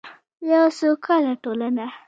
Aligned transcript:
یوه 0.49 0.69
سوکاله 0.79 1.33
ټولنه. 1.43 1.85